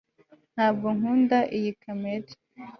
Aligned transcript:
ntabwo 0.53 0.87
nkunda 0.97 1.39
iyi 1.57 1.71
kamera 1.83 2.29